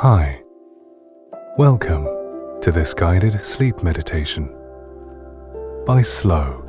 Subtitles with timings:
[0.00, 0.42] Hi.
[1.56, 2.04] Welcome
[2.60, 4.54] to this guided sleep meditation
[5.86, 6.60] by Slow,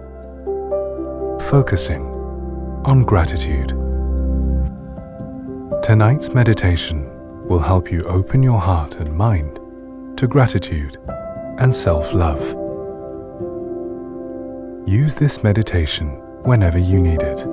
[1.49, 2.05] focusing
[2.85, 3.71] on gratitude.
[5.83, 7.13] Tonight's meditation
[7.49, 9.59] will help you open your heart and mind
[10.17, 10.95] to gratitude
[11.59, 12.41] and self love.
[14.87, 17.45] Use this meditation whenever you need it.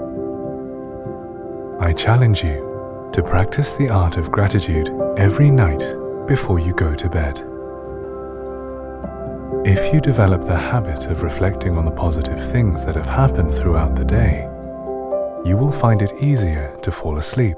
[1.81, 2.74] I challenge you
[3.15, 5.79] to practice the art of gratitude every night
[6.27, 7.39] before you go to bed.
[9.65, 13.95] If you develop the habit of reflecting on the positive things that have happened throughout
[13.95, 14.49] the day,
[15.49, 17.57] you will find it easier to fall asleep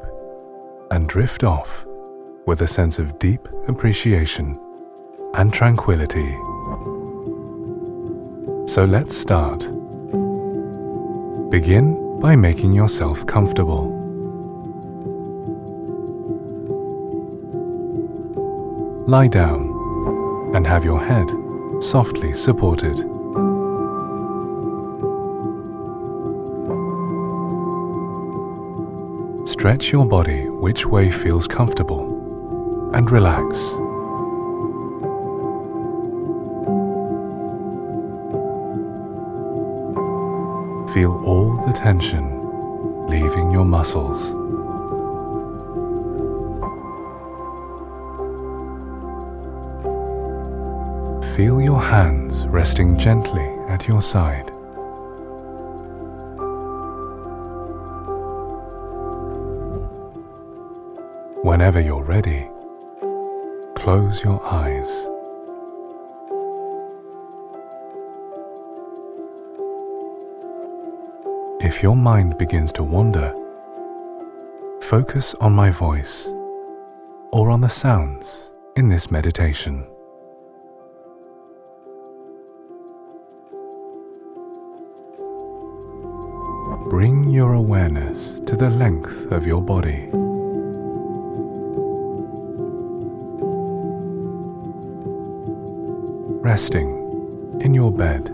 [0.91, 1.87] and drift off
[2.45, 4.61] with a sense of deep appreciation
[5.37, 6.33] and tranquility.
[8.71, 9.61] So let's start.
[11.49, 13.96] Begin by making yourself comfortable.
[19.09, 21.31] Lie down and have your head
[21.81, 22.97] softly supported.
[29.47, 33.57] Stretch your body which way feels comfortable and relax.
[40.93, 44.46] Feel all the tension leaving your muscles.
[51.37, 54.51] Feel your hands resting gently at your side.
[61.45, 62.49] Whenever you're ready,
[63.75, 64.89] close your eyes.
[71.61, 73.35] If your mind begins to wander,
[74.81, 76.29] focus on my voice
[77.31, 79.87] or on the sounds in this meditation.
[87.37, 90.09] Your awareness to the length of your body.
[96.41, 96.89] Resting
[97.61, 98.29] in your bed.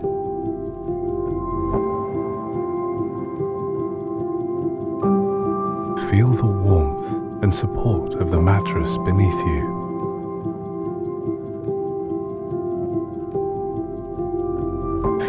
[6.09, 9.63] Feel the warmth and support of the mattress beneath you.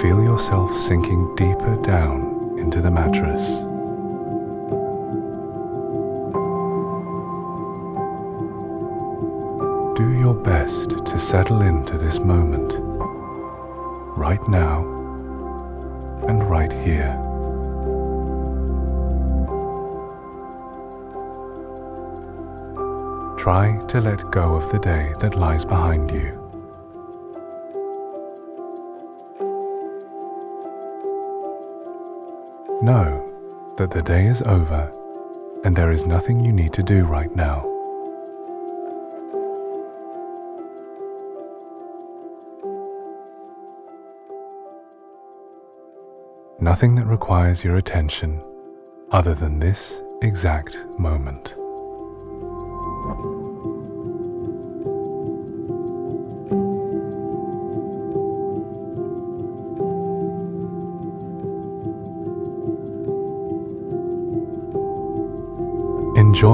[0.00, 2.33] Feel yourself sinking deeper down
[2.64, 3.60] into the mattress.
[9.98, 12.72] Do your best to settle into this moment,
[14.16, 14.80] right now
[16.26, 17.20] and right here.
[23.36, 26.43] Try to let go of the day that lies behind you.
[32.84, 34.92] Know that the day is over
[35.64, 37.64] and there is nothing you need to do right now.
[46.60, 48.44] Nothing that requires your attention
[49.10, 51.56] other than this exact moment.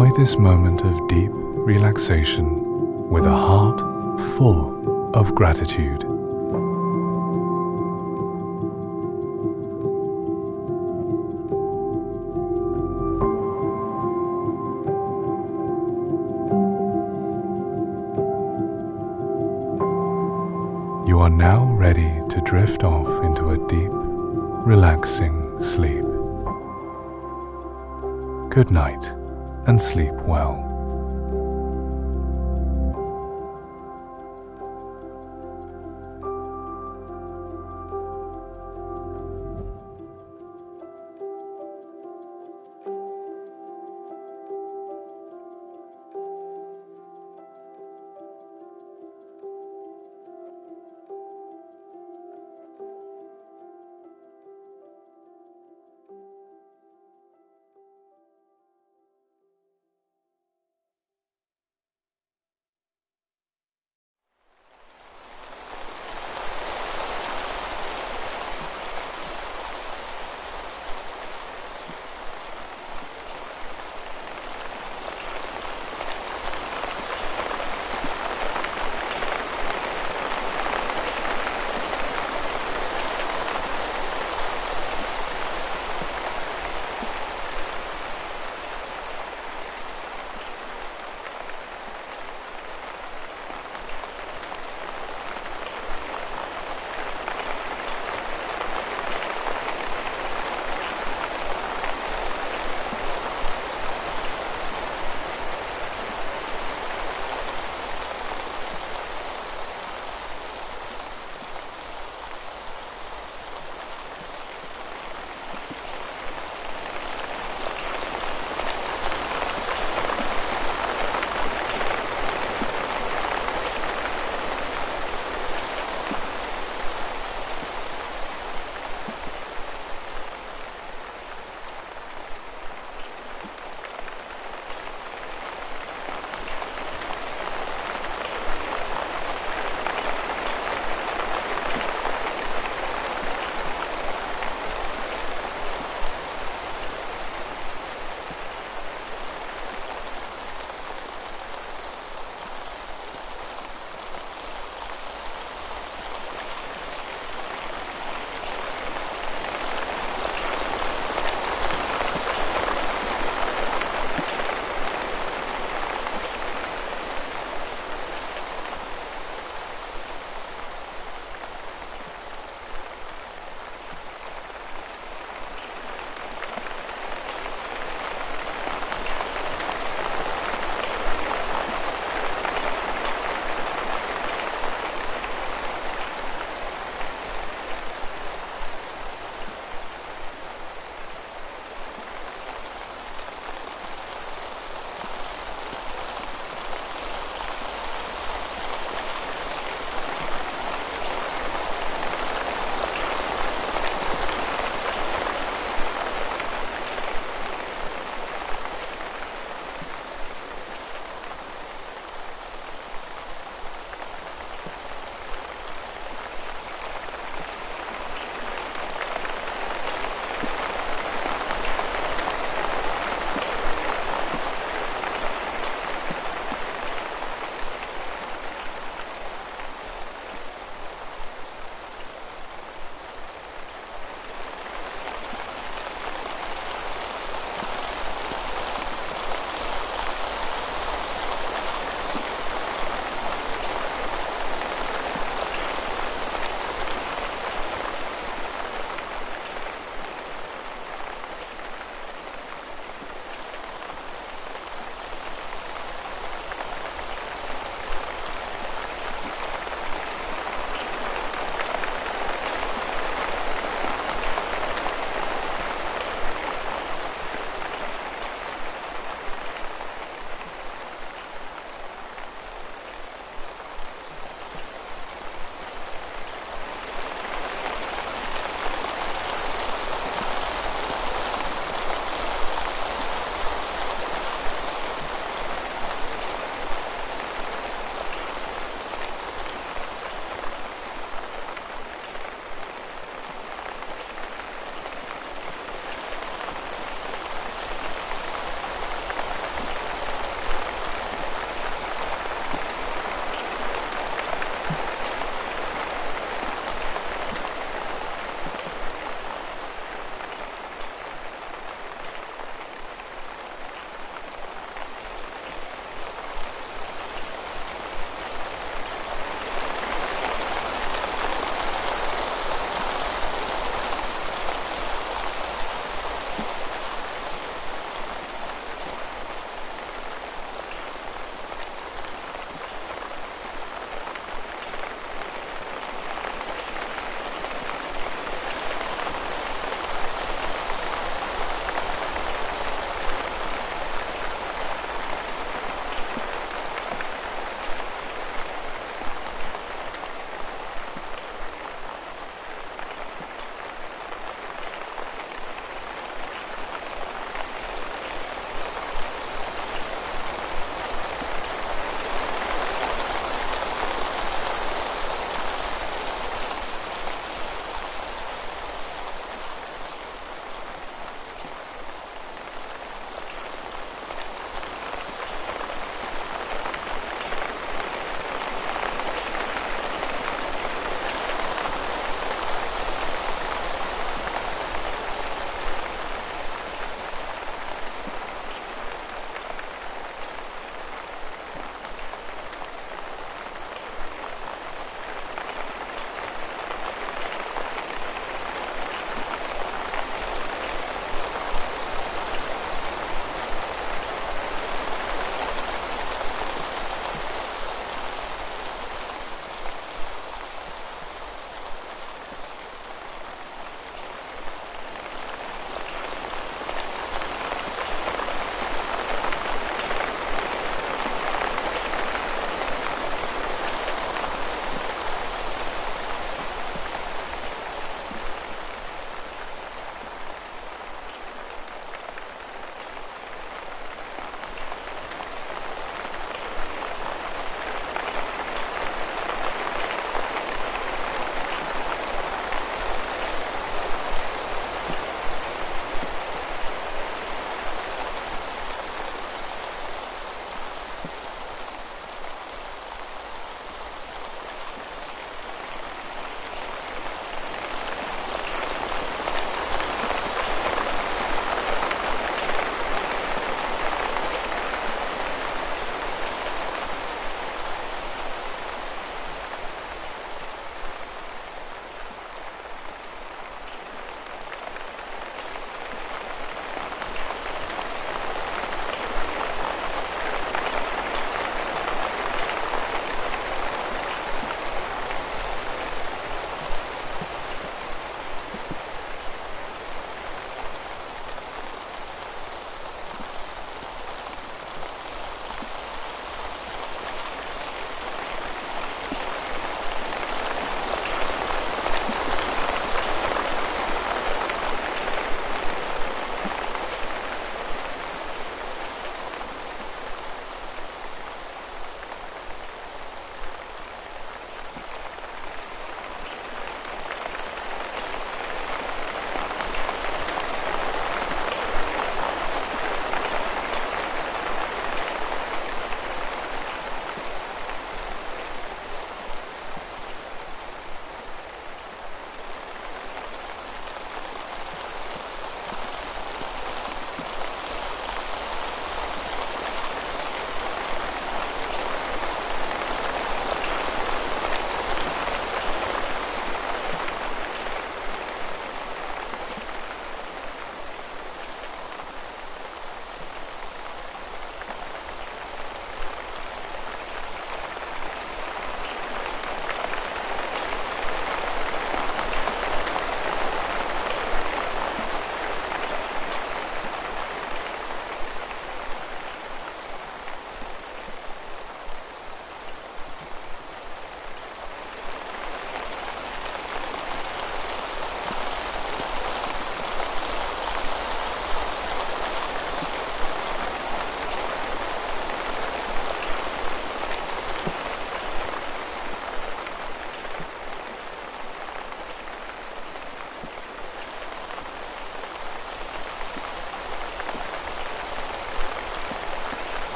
[0.00, 3.78] Enjoy this moment of deep relaxation with a heart
[4.34, 6.04] full of gratitude.
[21.06, 26.06] You are now ready to drift off into a deep, relaxing sleep.
[28.48, 29.19] Good night
[29.66, 30.69] and sleep well.